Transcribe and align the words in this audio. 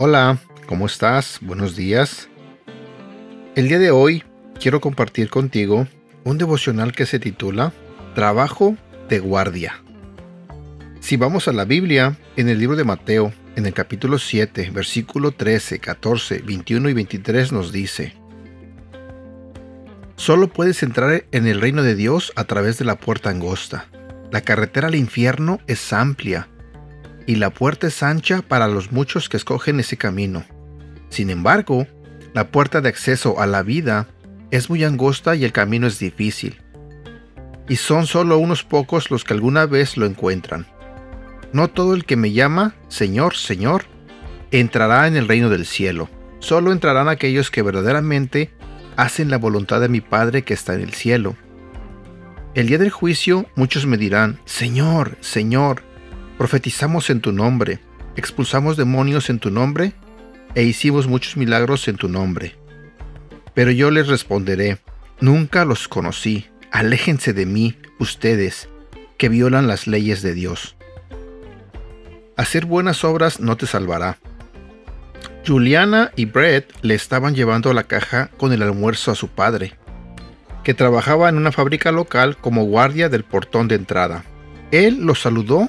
Hola, 0.00 0.38
¿cómo 0.66 0.86
estás? 0.86 1.38
Buenos 1.42 1.76
días. 1.76 2.28
El 3.56 3.68
día 3.68 3.78
de 3.78 3.90
hoy 3.90 4.22
quiero 4.58 4.80
compartir 4.80 5.28
contigo 5.28 5.86
un 6.24 6.38
devocional 6.38 6.92
que 6.92 7.04
se 7.04 7.18
titula 7.18 7.72
Trabajo 8.14 8.76
de 9.08 9.18
guardia. 9.18 9.82
Si 11.00 11.16
vamos 11.16 11.48
a 11.48 11.52
la 11.52 11.64
Biblia, 11.64 12.16
en 12.36 12.48
el 12.48 12.58
libro 12.58 12.76
de 12.76 12.84
Mateo, 12.84 13.32
en 13.58 13.66
el 13.66 13.74
capítulo 13.74 14.20
7, 14.20 14.70
versículo 14.72 15.32
13, 15.32 15.80
14, 15.80 16.42
21 16.46 16.90
y 16.90 16.92
23 16.92 17.50
nos 17.50 17.72
dice, 17.72 18.14
Solo 20.14 20.46
puedes 20.46 20.84
entrar 20.84 21.24
en 21.32 21.48
el 21.48 21.60
reino 21.60 21.82
de 21.82 21.96
Dios 21.96 22.32
a 22.36 22.44
través 22.44 22.78
de 22.78 22.84
la 22.84 23.00
puerta 23.00 23.30
angosta. 23.30 23.86
La 24.30 24.42
carretera 24.42 24.86
al 24.86 24.94
infierno 24.94 25.58
es 25.66 25.92
amplia 25.92 26.46
y 27.26 27.34
la 27.34 27.50
puerta 27.50 27.88
es 27.88 28.00
ancha 28.04 28.42
para 28.42 28.68
los 28.68 28.92
muchos 28.92 29.28
que 29.28 29.36
escogen 29.36 29.80
ese 29.80 29.96
camino. 29.96 30.44
Sin 31.08 31.28
embargo, 31.28 31.88
la 32.34 32.52
puerta 32.52 32.80
de 32.80 32.90
acceso 32.90 33.40
a 33.40 33.46
la 33.48 33.64
vida 33.64 34.06
es 34.52 34.70
muy 34.70 34.84
angosta 34.84 35.34
y 35.34 35.44
el 35.44 35.50
camino 35.50 35.88
es 35.88 35.98
difícil. 35.98 36.60
Y 37.68 37.74
son 37.74 38.06
solo 38.06 38.38
unos 38.38 38.62
pocos 38.62 39.10
los 39.10 39.24
que 39.24 39.34
alguna 39.34 39.66
vez 39.66 39.96
lo 39.96 40.06
encuentran. 40.06 40.77
No 41.52 41.68
todo 41.68 41.94
el 41.94 42.04
que 42.04 42.16
me 42.16 42.32
llama, 42.32 42.74
Señor, 42.88 43.36
Señor, 43.36 43.84
entrará 44.50 45.06
en 45.06 45.16
el 45.16 45.28
reino 45.28 45.48
del 45.48 45.66
cielo. 45.66 46.08
Solo 46.40 46.72
entrarán 46.72 47.08
aquellos 47.08 47.50
que 47.50 47.62
verdaderamente 47.62 48.50
hacen 48.96 49.30
la 49.30 49.38
voluntad 49.38 49.80
de 49.80 49.88
mi 49.88 50.00
Padre 50.00 50.42
que 50.42 50.54
está 50.54 50.74
en 50.74 50.82
el 50.82 50.92
cielo. 50.92 51.36
El 52.54 52.66
día 52.66 52.78
del 52.78 52.90
juicio 52.90 53.46
muchos 53.54 53.86
me 53.86 53.96
dirán, 53.96 54.40
Señor, 54.44 55.16
Señor, 55.20 55.82
profetizamos 56.36 57.10
en 57.10 57.20
tu 57.20 57.32
nombre, 57.32 57.78
expulsamos 58.16 58.76
demonios 58.76 59.30
en 59.30 59.38
tu 59.38 59.50
nombre, 59.50 59.92
e 60.54 60.64
hicimos 60.64 61.06
muchos 61.06 61.36
milagros 61.36 61.86
en 61.88 61.96
tu 61.96 62.08
nombre. 62.08 62.56
Pero 63.54 63.70
yo 63.70 63.90
les 63.90 64.08
responderé, 64.08 64.78
nunca 65.20 65.64
los 65.64 65.88
conocí, 65.88 66.46
aléjense 66.72 67.32
de 67.32 67.46
mí, 67.46 67.76
ustedes, 67.98 68.68
que 69.18 69.28
violan 69.28 69.66
las 69.66 69.86
leyes 69.86 70.22
de 70.22 70.34
Dios. 70.34 70.77
Hacer 72.38 72.66
buenas 72.66 73.02
obras 73.02 73.40
no 73.40 73.56
te 73.56 73.66
salvará. 73.66 74.16
Juliana 75.44 76.12
y 76.14 76.26
Brett 76.26 76.72
le 76.82 76.94
estaban 76.94 77.34
llevando 77.34 77.72
la 77.72 77.82
caja 77.82 78.30
con 78.36 78.52
el 78.52 78.62
almuerzo 78.62 79.10
a 79.10 79.16
su 79.16 79.26
padre, 79.26 79.72
que 80.62 80.72
trabajaba 80.72 81.28
en 81.28 81.36
una 81.36 81.50
fábrica 81.50 81.90
local 81.90 82.36
como 82.36 82.62
guardia 82.62 83.08
del 83.08 83.24
portón 83.24 83.66
de 83.66 83.74
entrada. 83.74 84.22
Él 84.70 85.00
los 85.00 85.20
saludó 85.20 85.68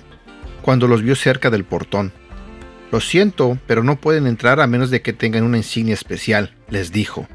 cuando 0.61 0.87
los 0.87 1.01
vio 1.01 1.15
cerca 1.15 1.49
del 1.49 1.63
portón. 1.63 2.13
Lo 2.91 3.01
siento, 3.01 3.57
pero 3.65 3.83
no 3.83 3.99
pueden 3.99 4.27
entrar 4.27 4.59
a 4.59 4.67
menos 4.67 4.91
de 4.91 5.01
que 5.01 5.11
tengan 5.11 5.45
una 5.45 5.57
insignia 5.57 5.95
especial, 5.95 6.55
les 6.69 6.91
dijo. 6.91 7.27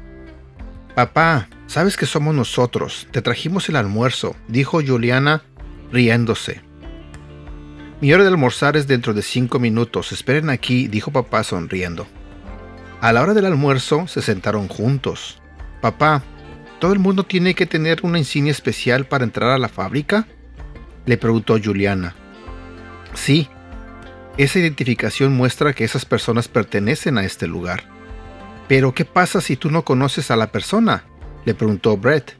Papá, 0.95 1.49
sabes 1.67 1.97
que 1.97 2.05
somos 2.05 2.33
nosotros, 2.33 3.09
te 3.11 3.21
trajimos 3.21 3.67
el 3.67 3.75
almuerzo, 3.75 4.33
dijo 4.47 4.79
Juliana 4.81 5.43
riéndose. 5.91 6.61
Mi 8.01 8.11
hora 8.11 8.23
de 8.23 8.29
almorzar 8.29 8.75
es 8.75 8.87
dentro 8.87 9.13
de 9.13 9.21
cinco 9.21 9.57
minutos. 9.57 10.11
Esperen 10.11 10.49
aquí, 10.49 10.87
dijo 10.87 11.11
papá 11.11 11.43
sonriendo. 11.43 12.05
A 12.99 13.13
la 13.13 13.21
hora 13.21 13.33
del 13.33 13.45
almuerzo 13.45 14.07
se 14.07 14.21
sentaron 14.21 14.67
juntos. 14.67 15.41
Papá, 15.81 16.21
¿todo 16.79 16.91
el 16.91 16.99
mundo 16.99 17.23
tiene 17.23 17.55
que 17.55 17.65
tener 17.65 17.99
una 18.03 18.19
insignia 18.19 18.51
especial 18.51 19.05
para 19.05 19.23
entrar 19.23 19.51
a 19.51 19.57
la 19.57 19.69
fábrica? 19.69 20.27
Le 21.05 21.17
preguntó 21.17 21.57
Juliana. 21.63 22.15
Sí, 23.13 23.47
esa 24.37 24.59
identificación 24.59 25.33
muestra 25.33 25.73
que 25.73 25.85
esas 25.85 26.03
personas 26.03 26.49
pertenecen 26.49 27.17
a 27.17 27.23
este 27.23 27.47
lugar. 27.47 27.83
Pero, 28.67 28.93
¿qué 28.93 29.05
pasa 29.05 29.39
si 29.39 29.55
tú 29.55 29.71
no 29.71 29.85
conoces 29.85 30.31
a 30.31 30.35
la 30.35 30.51
persona? 30.51 31.05
Le 31.45 31.53
preguntó 31.53 31.95
Brett. 31.95 32.35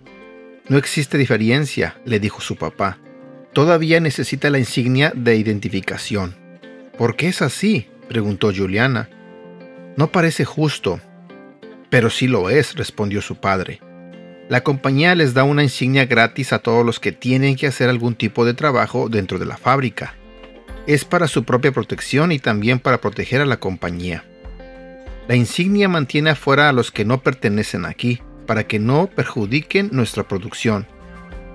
No 0.67 0.77
existe 0.77 1.17
diferencia, 1.17 1.95
le 2.03 2.19
dijo 2.19 2.41
su 2.41 2.57
papá 2.57 2.97
todavía 3.55 4.01
necesita 4.01 4.49
la 4.49 4.59
insignia 4.59 5.13
de 5.15 5.37
identificación. 5.37 6.35
¿Por 6.97 7.15
qué 7.15 7.29
es 7.29 7.41
así? 7.41 7.87
preguntó 8.09 8.51
Juliana. 8.53 9.09
No 9.95 10.11
parece 10.11 10.43
justo. 10.43 10.99
Pero 11.89 12.09
sí 12.09 12.27
lo 12.27 12.49
es, 12.49 12.75
respondió 12.75 13.21
su 13.21 13.37
padre. 13.37 13.79
La 14.49 14.61
compañía 14.61 15.15
les 15.15 15.33
da 15.33 15.45
una 15.45 15.63
insignia 15.63 16.05
gratis 16.05 16.51
a 16.51 16.59
todos 16.59 16.85
los 16.85 16.99
que 16.99 17.13
tienen 17.13 17.55
que 17.55 17.67
hacer 17.67 17.89
algún 17.89 18.15
tipo 18.15 18.43
de 18.43 18.53
trabajo 18.53 19.07
dentro 19.07 19.39
de 19.39 19.45
la 19.45 19.55
fábrica. 19.55 20.15
Es 20.85 21.05
para 21.05 21.29
su 21.29 21.45
propia 21.45 21.71
protección 21.71 22.33
y 22.33 22.39
también 22.39 22.79
para 22.79 22.99
proteger 22.99 23.39
a 23.39 23.45
la 23.45 23.61
compañía. 23.61 24.25
La 25.29 25.35
insignia 25.35 25.87
mantiene 25.87 26.31
afuera 26.31 26.67
a 26.67 26.73
los 26.73 26.91
que 26.91 27.05
no 27.05 27.23
pertenecen 27.23 27.85
aquí, 27.85 28.21
para 28.45 28.67
que 28.67 28.79
no 28.79 29.07
perjudiquen 29.07 29.91
nuestra 29.93 30.27
producción 30.27 30.87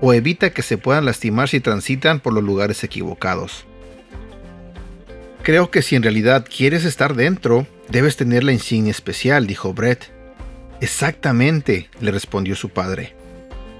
o 0.01 0.15
evita 0.15 0.51
que 0.51 0.63
se 0.63 0.79
puedan 0.79 1.05
lastimar 1.05 1.49
si 1.49 1.61
transitan 1.61 2.21
por 2.21 2.33
los 2.33 2.43
lugares 2.43 2.83
equivocados. 2.85 3.67
Creo 5.43 5.71
que 5.71 5.83
si 5.83 5.97
en 5.97 6.03
realidad 6.03 6.47
quieres 6.49 6.85
estar 6.85 7.15
dentro, 7.15 7.67
debes 7.89 8.17
tener 8.17 8.45
la 8.45 8.53
insignia 8.53 8.91
especial, 8.91 9.47
dijo 9.47 9.73
Brett. 9.73 10.11
Exactamente, 10.81 11.89
le 12.01 12.11
respondió 12.11 12.57
su 12.57 12.71
padre. 12.71 13.15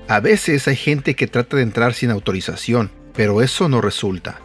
A 0.09 0.21
veces 0.21 0.67
hay 0.69 0.77
gente 0.77 1.15
que 1.15 1.27
trata 1.27 1.57
de 1.57 1.63
entrar 1.63 1.95
sin 1.95 2.11
autorización, 2.11 2.91
pero 3.15 3.43
eso 3.43 3.69
no 3.69 3.81
resulta. 3.81 4.41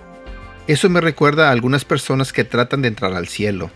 Eso 0.67 0.89
me 0.89 1.01
recuerda 1.01 1.47
a 1.47 1.51
algunas 1.51 1.85
personas 1.85 2.33
que 2.33 2.43
tratan 2.43 2.81
de 2.81 2.89
entrar 2.89 3.13
al 3.13 3.27
cielo. 3.27 3.71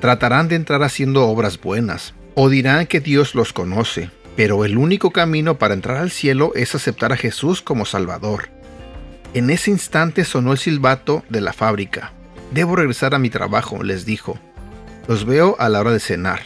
Tratarán 0.00 0.48
de 0.48 0.56
entrar 0.56 0.82
haciendo 0.82 1.26
obras 1.26 1.60
buenas, 1.60 2.14
o 2.34 2.48
dirán 2.48 2.86
que 2.86 3.00
Dios 3.00 3.34
los 3.34 3.52
conoce, 3.52 4.10
pero 4.36 4.64
el 4.64 4.78
único 4.78 5.10
camino 5.10 5.58
para 5.58 5.74
entrar 5.74 5.96
al 5.98 6.10
cielo 6.10 6.52
es 6.54 6.74
aceptar 6.74 7.12
a 7.12 7.16
Jesús 7.16 7.62
como 7.62 7.84
Salvador. 7.84 8.48
En 9.34 9.50
ese 9.50 9.70
instante 9.70 10.24
sonó 10.24 10.52
el 10.52 10.58
silbato 10.58 11.24
de 11.28 11.40
la 11.40 11.52
fábrica. 11.52 12.12
Debo 12.50 12.76
regresar 12.76 13.14
a 13.14 13.18
mi 13.18 13.30
trabajo, 13.30 13.82
les 13.82 14.04
dijo. 14.04 14.38
Los 15.06 15.24
veo 15.24 15.56
a 15.58 15.68
la 15.68 15.80
hora 15.80 15.92
de 15.92 16.00
cenar. 16.00 16.40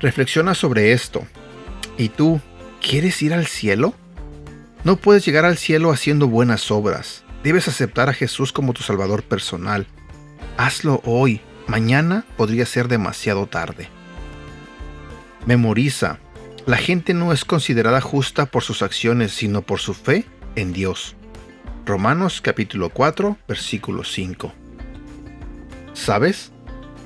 Reflexiona 0.00 0.54
sobre 0.54 0.92
esto. 0.92 1.26
¿Y 1.96 2.08
tú, 2.10 2.40
quieres 2.80 3.20
ir 3.22 3.32
al 3.32 3.46
cielo? 3.46 3.94
No 4.84 4.96
puedes 4.96 5.24
llegar 5.24 5.44
al 5.44 5.58
cielo 5.58 5.90
haciendo 5.90 6.28
buenas 6.28 6.70
obras. 6.70 7.24
Debes 7.42 7.68
aceptar 7.68 8.08
a 8.08 8.14
Jesús 8.14 8.52
como 8.52 8.72
tu 8.72 8.82
Salvador 8.82 9.22
personal. 9.22 9.86
Hazlo 10.56 11.00
hoy. 11.04 11.40
Mañana 11.66 12.24
podría 12.36 12.66
ser 12.66 12.88
demasiado 12.88 13.46
tarde. 13.46 13.88
Memoriza 15.46 16.18
la 16.70 16.76
gente 16.76 17.14
no 17.14 17.32
es 17.32 17.44
considerada 17.44 18.00
justa 18.00 18.46
por 18.46 18.62
sus 18.62 18.82
acciones, 18.82 19.32
sino 19.32 19.62
por 19.62 19.80
su 19.80 19.92
fe 19.92 20.24
en 20.54 20.72
Dios. 20.72 21.16
Romanos 21.84 22.40
capítulo 22.40 22.90
4, 22.90 23.36
versículo 23.48 24.04
5. 24.04 24.54
¿Sabes? 25.94 26.52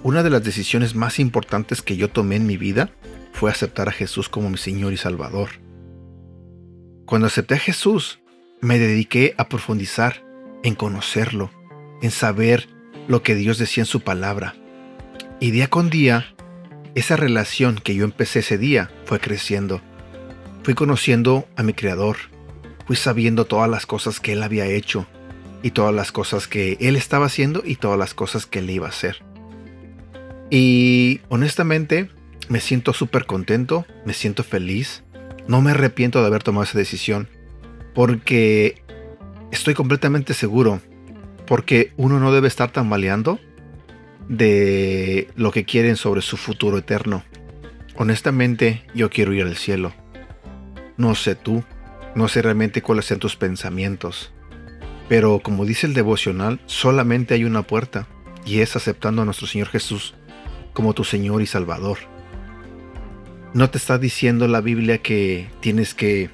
Una 0.02 0.22
de 0.22 0.28
las 0.28 0.44
decisiones 0.44 0.94
más 0.94 1.19
importantes 1.19 1.80
que 1.80 1.97
yo 1.97 2.10
tomé 2.10 2.36
en 2.36 2.47
mi 2.47 2.58
vida 2.58 2.91
fue 3.32 3.50
aceptar 3.50 3.88
a 3.88 3.92
Jesús 3.92 4.28
como 4.28 4.50
mi 4.50 4.58
Señor 4.58 4.92
y 4.92 4.98
Salvador. 4.98 5.48
Cuando 7.06 7.26
acepté 7.26 7.54
a 7.54 7.58
Jesús, 7.58 8.19
me 8.60 8.78
dediqué 8.78 9.34
a 9.38 9.48
profundizar 9.48 10.26
en 10.62 10.75
conocerlo, 10.75 11.50
en 12.02 12.10
saber 12.10 12.69
lo 13.08 13.22
que 13.22 13.34
Dios 13.34 13.56
decía 13.56 13.81
en 13.81 13.86
su 13.86 14.02
palabra. 14.02 14.56
Y 15.41 15.52
día 15.52 15.70
con 15.70 15.88
día 15.88 16.33
esa 16.94 17.17
relación 17.17 17.76
que 17.76 17.94
yo 17.94 18.05
empecé 18.05 18.41
ese 18.41 18.58
día 18.58 18.91
fue 19.05 19.20
creciendo. 19.20 19.81
Fui 20.62 20.75
conociendo 20.75 21.46
a 21.56 21.62
mi 21.62 21.75
Creador, 21.75 22.17
fui 22.87 22.96
sabiendo 22.96 23.44
todas 23.44 23.69
las 23.69 23.87
cosas 23.87 24.20
que 24.20 24.32
Él 24.32 24.43
había 24.43 24.67
hecho 24.67 25.06
y 25.62 25.73
todas 25.73 25.94
las 25.94 26.12
cosas 26.12 26.46
que 26.46 26.76
Él 26.81 26.96
estaba 26.96 27.26
haciendo 27.26 27.62
y 27.64 27.76
todas 27.76 27.99
las 27.99 28.14
cosas 28.14 28.46
que 28.46 28.61
Él 28.61 28.70
iba 28.70 28.87
a 28.87 28.91
hacer. 28.91 29.23
Y 30.50 31.20
honestamente 31.29 32.11
me 32.49 32.61
siento 32.61 32.93
súper 32.93 33.26
contento, 33.26 33.87
me 34.05 34.12
siento 34.12 34.44
feliz, 34.44 35.02
no 35.49 35.61
me 35.61 35.73
arrepiento 35.73 36.20
de 36.20 36.26
haber 36.26 36.43
tomado 36.43 36.64
esa 36.64 36.79
decisión, 36.79 37.29
porque 37.94 38.82
estoy 39.50 39.75
completamente 39.75 40.35
seguro, 40.35 40.81
porque 41.47 41.93
uno 41.97 42.20
no 42.20 42.32
debe 42.32 42.49
estar 42.49 42.70
tambaleando 42.70 43.40
de 44.29 45.29
lo 45.37 45.50
que 45.50 45.65
quieren 45.65 45.97
sobre 45.97 46.23
su 46.23 46.37
futuro 46.37 46.79
eterno. 46.79 47.25
Honestamente, 47.97 48.85
yo 48.94 49.11
quiero 49.11 49.32
ir 49.32 49.43
al 49.43 49.56
cielo. 49.56 49.93
No 50.97 51.15
sé 51.15 51.35
tú, 51.35 51.65
no 52.15 52.29
sé 52.29 52.43
realmente 52.43 52.82
cuáles 52.82 53.06
sean 53.06 53.21
tus 53.21 53.37
pensamientos. 53.37 54.32
Pero 55.09 55.41
como 55.41 55.65
dice 55.65 55.87
el 55.87 55.94
devocional, 55.94 56.61
solamente 56.67 57.35
hay 57.35 57.44
una 57.44 57.62
puerta, 57.62 58.09
y 58.47 58.61
es 58.61 58.76
aceptando 58.76 59.23
a 59.23 59.25
nuestro 59.25 59.47
Señor 59.47 59.69
Jesús 59.69 60.15
como 60.73 60.94
tu 60.94 61.05
Señor 61.05 61.43
y 61.43 61.47
Salvador. 61.47 61.99
No 63.53 63.71
te 63.71 63.79
está 63.79 63.99
diciendo 63.99 64.49
la 64.49 64.61
Biblia 64.61 64.99
que 64.99 65.49
tienes 65.61 65.94
que 65.94 66.31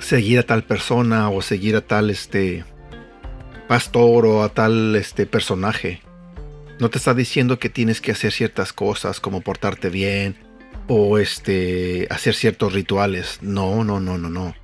seguir 0.00 0.38
a 0.38 0.42
tal 0.44 0.64
persona 0.64 1.28
o 1.28 1.42
seguir 1.42 1.76
a 1.76 1.82
tal 1.82 2.10
este 2.10 2.64
pastor 3.68 4.26
o 4.26 4.42
a 4.42 4.48
tal 4.48 4.96
este 4.96 5.26
personaje. 5.26 6.00
No 6.82 6.90
te 6.90 6.98
está 6.98 7.14
diciendo 7.14 7.60
que 7.60 7.68
tienes 7.68 8.00
que 8.00 8.10
hacer 8.10 8.32
ciertas 8.32 8.72
cosas 8.72 9.20
como 9.20 9.40
portarte 9.40 9.88
bien 9.88 10.34
o 10.88 11.18
este 11.18 12.08
hacer 12.10 12.34
ciertos 12.34 12.72
rituales. 12.72 13.38
No, 13.40 13.84
no, 13.84 14.00
no, 14.00 14.18
no, 14.18 14.28
no. 14.28 14.56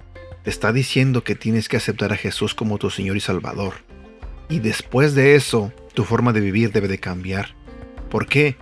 Te 0.43 0.51
está 0.51 0.73
diciendo 0.73 1.23
que 1.23 1.37
tienes 1.37 1.69
que 1.69 1.77
aceptar 1.77 2.13
a 2.13 2.17
Jesús 2.17 2.57
como 2.57 2.79
tu 2.79 2.91
Señor 2.91 3.17
y 3.17 3.21
Salvador. 3.21 3.75
Y 4.49 4.59
después 4.59 5.15
de 5.15 5.37
eso, 5.37 5.73
tu 5.95 6.03
forma 6.03 6.33
de 6.33 6.41
vivir 6.41 6.73
debe 6.73 6.89
de 6.89 6.99
cambiar. 6.99 7.55
¿Por 8.11 8.27
qué? 8.27 8.57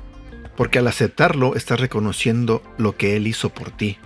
Porque 0.54 0.80
al 0.80 0.88
aceptarlo 0.88 1.56
estás 1.56 1.80
reconociendo 1.80 2.62
lo 2.76 2.98
que 2.98 3.16
Él 3.16 3.26
hizo 3.26 3.48
por 3.48 3.70
ti 3.70 3.96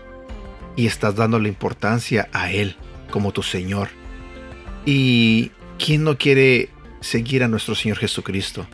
y 0.76 0.87
estás 0.87 1.17
dando 1.17 1.41
la 1.41 1.49
importancia 1.49 2.29
a 2.32 2.52
Él 2.52 2.76
como 3.11 3.32
tu 3.32 3.43
Señor. 3.43 3.88
¿Y 4.87 5.50
quién 5.76 6.05
no 6.05 6.19
quiere 6.19 6.69
seguir 7.00 7.43
a 7.43 7.49
nuestro 7.49 7.75
Señor 7.75 7.99
Jesucristo? 7.99 8.69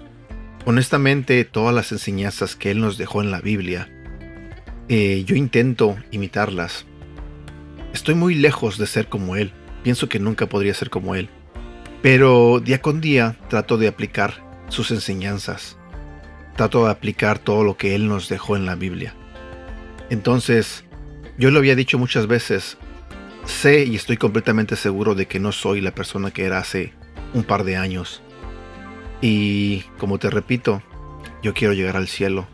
Honestamente, 0.67 1.43
todas 1.45 1.75
las 1.75 1.91
enseñanzas 1.93 2.57
que 2.57 2.71
Él 2.71 2.81
nos 2.81 2.99
dejó 2.99 3.23
en 3.23 3.31
la 3.31 3.41
Biblia, 3.41 3.89
eh, 4.89 5.25
yo 5.25 5.35
intento 5.35 5.97
imitarlas. 6.11 6.85
Estoy 7.95 8.15
muy 8.15 8.35
lejos 8.35 8.77
de 8.77 8.87
ser 8.87 9.09
como 9.09 9.37
Él. 9.37 9.53
Pienso 9.83 10.11
que 10.11 10.19
nunca 10.19 10.47
podría 10.47 10.75
ser 10.75 10.91
como 10.91 11.15
Él. 11.15 11.31
Pero 12.03 12.61
día 12.61 12.83
con 12.83 13.01
día 13.01 13.39
trato 13.49 13.79
de 13.79 13.89
aplicar 13.89 14.45
sus 14.69 14.91
enseñanzas 14.91 15.79
trato 16.57 16.87
de 16.87 16.91
aplicar 16.91 17.39
todo 17.39 17.63
lo 17.63 17.77
que 17.77 17.95
Él 17.95 18.09
nos 18.09 18.29
dejó 18.29 18.57
en 18.57 18.67
la 18.67 18.75
Biblia. 18.75 19.15
Entonces, 20.11 20.85
yo 21.39 21.51
lo 21.51 21.59
había 21.59 21.77
dicho 21.77 21.99
muchas 21.99 22.27
veces, 22.27 22.79
sé 23.45 23.85
y 23.85 23.95
estoy 23.95 24.17
completamente 24.17 24.75
seguro 24.75 25.15
de 25.15 25.27
que 25.27 25.39
no 25.39 25.53
soy 25.53 25.81
la 25.81 25.95
persona 25.95 26.31
que 26.31 26.45
era 26.45 26.59
hace 26.59 26.95
un 27.35 27.45
par 27.45 27.65
de 27.65 27.77
años. 27.77 28.23
Y 29.21 29.81
como 29.99 30.19
te 30.19 30.31
repito, 30.31 30.83
yo 31.43 31.55
quiero 31.55 31.75
llegar 31.75 31.97
al 31.97 32.09
cielo. 32.09 32.47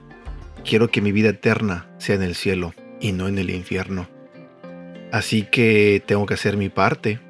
Quiero 0.64 0.90
que 0.90 1.00
mi 1.00 1.12
vida 1.12 1.30
eterna 1.30 1.88
sea 1.98 2.14
en 2.16 2.22
el 2.22 2.34
cielo 2.34 2.74
y 3.00 3.12
no 3.12 3.28
en 3.28 3.38
el 3.38 3.50
infierno. 3.50 4.08
Así 5.12 5.42
que 5.42 6.02
tengo 6.06 6.26
que 6.26 6.34
hacer 6.34 6.56
mi 6.56 6.68
parte. 6.68 7.20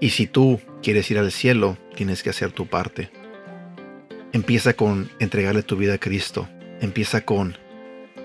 Y 0.00 0.10
si 0.10 0.26
tú 0.26 0.60
quieres 0.82 1.10
ir 1.10 1.18
al 1.18 1.32
cielo, 1.32 1.76
tienes 1.96 2.22
que 2.22 2.30
hacer 2.30 2.52
tu 2.52 2.66
parte. 2.66 3.10
Empieza 4.32 4.74
con 4.74 5.10
entregarle 5.18 5.62
tu 5.62 5.76
vida 5.76 5.94
a 5.94 5.98
Cristo. 5.98 6.48
Empieza 6.80 7.22
con 7.22 7.56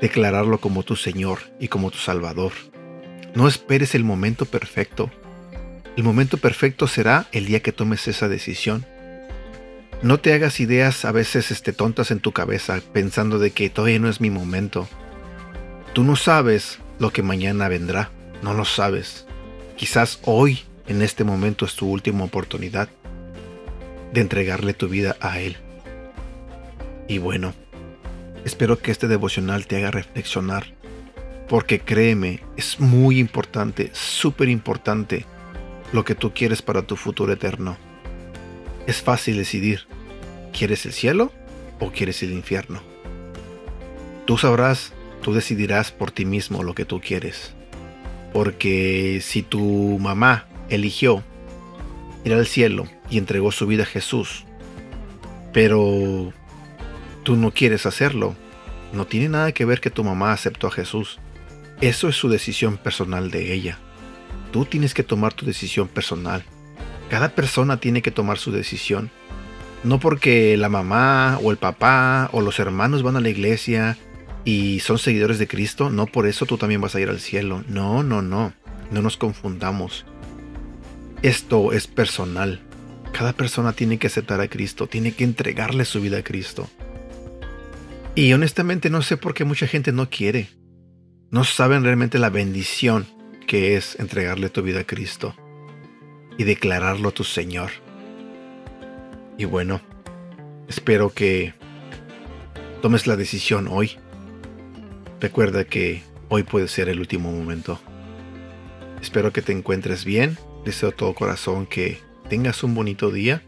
declararlo 0.01 0.59
como 0.59 0.83
tu 0.83 0.95
Señor 0.95 1.39
y 1.59 1.69
como 1.69 1.89
tu 1.89 1.97
Salvador. 1.97 2.51
No 3.35 3.47
esperes 3.47 3.95
el 3.95 4.03
momento 4.03 4.45
perfecto. 4.45 5.09
El 5.95 6.03
momento 6.03 6.37
perfecto 6.37 6.87
será 6.87 7.27
el 7.31 7.45
día 7.45 7.61
que 7.61 7.71
tomes 7.71 8.07
esa 8.07 8.27
decisión. 8.27 8.85
No 10.03 10.19
te 10.19 10.33
hagas 10.33 10.59
ideas 10.59 11.05
a 11.05 11.13
veces 11.13 11.49
este, 11.49 11.71
tontas 11.71 12.11
en 12.11 12.19
tu 12.19 12.33
cabeza 12.33 12.81
pensando 12.91 13.39
de 13.39 13.51
que 13.51 13.69
todavía 13.69 13.99
no 13.99 14.09
es 14.09 14.19
mi 14.19 14.29
momento. 14.29 14.85
Tú 15.93 16.03
no 16.03 16.17
sabes 16.17 16.79
lo 16.99 17.13
que 17.13 17.23
mañana 17.23 17.69
vendrá. 17.69 18.11
No 18.41 18.53
lo 18.53 18.65
sabes. 18.65 19.25
Quizás 19.77 20.19
hoy, 20.25 20.59
en 20.87 21.01
este 21.01 21.23
momento, 21.23 21.63
es 21.65 21.77
tu 21.77 21.89
última 21.89 22.25
oportunidad 22.25 22.89
de 24.11 24.19
entregarle 24.19 24.73
tu 24.73 24.89
vida 24.89 25.15
a 25.21 25.39
Él. 25.39 25.55
Y 27.07 27.19
bueno, 27.19 27.53
espero 28.43 28.79
que 28.79 28.91
este 28.91 29.07
devocional 29.07 29.67
te 29.67 29.77
haga 29.77 29.91
reflexionar, 29.91 30.65
porque 31.47 31.79
créeme, 31.79 32.41
es 32.57 32.77
muy 32.81 33.19
importante, 33.19 33.89
súper 33.93 34.49
importante 34.49 35.25
lo 35.93 36.03
que 36.03 36.13
tú 36.13 36.33
quieres 36.33 36.61
para 36.61 36.81
tu 36.81 36.97
futuro 36.97 37.31
eterno. 37.31 37.77
Es 38.85 39.01
fácil 39.01 39.37
decidir, 39.37 39.87
¿quieres 40.51 40.85
el 40.85 40.93
cielo 40.93 41.31
o 41.79 41.91
quieres 41.91 42.21
el 42.23 42.33
infierno? 42.33 42.81
Tú 44.25 44.37
sabrás, 44.37 44.93
tú 45.21 45.33
decidirás 45.33 45.91
por 45.91 46.11
ti 46.11 46.25
mismo 46.25 46.63
lo 46.63 46.75
que 46.75 46.85
tú 46.85 46.99
quieres. 46.99 47.53
Porque 48.33 49.19
si 49.21 49.41
tu 49.41 49.97
mamá 49.99 50.47
eligió 50.69 51.23
ir 52.25 52.33
al 52.33 52.47
cielo 52.47 52.87
y 53.09 53.17
entregó 53.17 53.51
su 53.51 53.67
vida 53.67 53.83
a 53.83 53.87
Jesús, 53.87 54.45
pero 55.53 56.33
tú 57.23 57.35
no 57.35 57.51
quieres 57.51 57.85
hacerlo, 57.85 58.35
no 58.91 59.05
tiene 59.05 59.29
nada 59.29 59.51
que 59.51 59.65
ver 59.65 59.79
que 59.79 59.89
tu 59.91 60.03
mamá 60.03 60.33
aceptó 60.33 60.67
a 60.67 60.71
Jesús. 60.71 61.19
Eso 61.81 62.09
es 62.09 62.15
su 62.15 62.29
decisión 62.29 62.77
personal 62.77 63.31
de 63.31 63.53
ella. 63.53 63.79
Tú 64.51 64.65
tienes 64.65 64.93
que 64.93 65.03
tomar 65.03 65.33
tu 65.33 65.45
decisión 65.45 65.87
personal. 65.87 66.43
Cada 67.09 67.29
persona 67.29 67.77
tiene 67.77 68.01
que 68.01 68.11
tomar 68.11 68.37
su 68.37 68.51
decisión. 68.51 69.11
No 69.83 69.99
porque 69.99 70.55
la 70.57 70.69
mamá 70.69 71.39
o 71.43 71.51
el 71.51 71.57
papá 71.57 72.29
o 72.31 72.41
los 72.41 72.59
hermanos 72.59 73.03
van 73.03 73.17
a 73.17 73.21
la 73.21 73.29
iglesia 73.29 73.97
y 74.45 74.79
son 74.79 74.97
seguidores 74.97 75.39
de 75.39 75.47
Cristo, 75.47 75.89
no 75.89 76.05
por 76.05 76.25
eso 76.25 76.45
tú 76.45 76.57
también 76.57 76.81
vas 76.81 76.95
a 76.95 77.01
ir 77.01 77.09
al 77.09 77.19
cielo. 77.19 77.63
No, 77.67 78.01
no, 78.03 78.21
no. 78.21 78.53
No 78.91 79.01
nos 79.01 79.17
confundamos. 79.17 80.05
Esto 81.21 81.73
es 81.73 81.87
personal. 81.87 82.61
Cada 83.11 83.33
persona 83.33 83.73
tiene 83.73 83.97
que 83.97 84.07
aceptar 84.07 84.41
a 84.41 84.47
Cristo, 84.47 84.87
tiene 84.87 85.13
que 85.13 85.23
entregarle 85.23 85.85
su 85.85 86.01
vida 86.01 86.19
a 86.19 86.23
Cristo. 86.23 86.69
Y 88.15 88.31
honestamente 88.33 88.89
no 88.89 89.01
sé 89.01 89.17
por 89.17 89.33
qué 89.33 89.43
mucha 89.43 89.67
gente 89.67 89.91
no 89.91 90.09
quiere. 90.09 90.49
No 91.29 91.43
saben 91.43 91.83
realmente 91.83 92.19
la 92.19 92.29
bendición 92.29 93.05
que 93.47 93.75
es 93.75 93.99
entregarle 93.99 94.49
tu 94.49 94.61
vida 94.61 94.81
a 94.81 94.83
Cristo 94.83 95.35
y 96.37 96.43
declararlo 96.43 97.11
tu 97.11 97.23
Señor. 97.23 97.71
Y 99.37 99.45
bueno, 99.45 99.81
espero 100.67 101.09
que 101.09 101.53
tomes 102.81 103.07
la 103.07 103.15
decisión 103.15 103.67
hoy. 103.67 103.97
Recuerda 105.19 105.63
que 105.63 106.03
hoy 106.29 106.43
puede 106.43 106.67
ser 106.67 106.89
el 106.89 106.99
último 106.99 107.31
momento. 107.31 107.79
Espero 109.01 109.33
que 109.33 109.41
te 109.41 109.51
encuentres 109.51 110.05
bien. 110.05 110.37
Deseo 110.65 110.91
todo 110.91 111.13
corazón 111.13 111.65
que 111.65 111.99
tengas 112.29 112.63
un 112.63 112.75
bonito 112.75 113.11
día. 113.11 113.43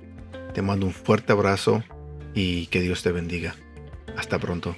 Te 0.53 0.61
mando 0.61 0.85
un 0.85 0.93
fuerte 0.93 1.33
abrazo 1.33 1.83
y 2.33 2.67
que 2.67 2.81
Dios 2.81 3.03
te 3.03 3.11
bendiga. 3.11 3.55
Hasta 4.17 4.39
pronto. 4.39 4.75